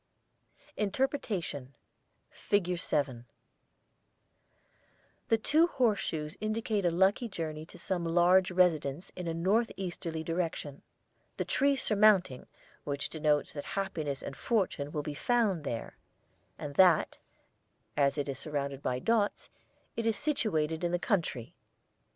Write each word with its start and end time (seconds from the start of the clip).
INTERPRETATION 0.77 1.75
FIG. 2.31 2.79
7 2.79 3.25
The 5.29 5.37
two 5.37 5.67
horse 5.67 5.99
shoes 5.99 6.35
indicate 6.41 6.83
a 6.85 6.89
lucky 6.89 7.29
journey 7.29 7.67
to 7.67 7.77
some 7.77 8.03
large 8.03 8.49
residence 8.49 9.11
in 9.15 9.27
a 9.27 9.33
north 9.35 9.71
easterly 9.77 10.23
direction, 10.23 10.81
the 11.37 11.45
tree 11.45 11.75
surmounting 11.75 12.47
which 12.83 13.09
denotes 13.09 13.53
that 13.53 13.63
happiness 13.77 14.23
and 14.23 14.35
fortune 14.35 14.91
will 14.91 15.03
be 15.03 15.13
found 15.13 15.63
there 15.63 15.97
and 16.57 16.73
that 16.77 17.19
(as 17.95 18.17
it 18.17 18.27
is 18.27 18.39
surrounded 18.39 18.81
by 18.81 18.97
dots) 18.97 19.51
it 19.95 20.07
is 20.07 20.17
situated 20.17 20.83
in 20.83 20.91
the 20.91 20.97
country. 20.97 21.53